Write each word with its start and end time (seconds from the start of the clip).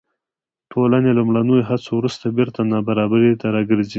ټولنې 0.71 1.09
له 1.11 1.15
لومړنیو 1.19 1.67
هڅو 1.69 1.91
وروسته 1.95 2.25
بېرته 2.37 2.59
نابرابرۍ 2.71 3.33
ته 3.41 3.47
راګرځي. 3.55 3.89